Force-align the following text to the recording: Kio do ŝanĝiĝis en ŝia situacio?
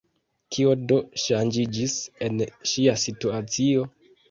Kio 0.55 0.71
do 0.91 0.97
ŝanĝiĝis 1.25 1.99
en 2.29 2.41
ŝia 2.73 2.99
situacio? 3.05 3.89